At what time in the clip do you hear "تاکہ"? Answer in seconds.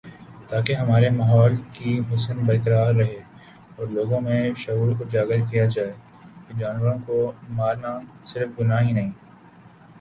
0.49-0.75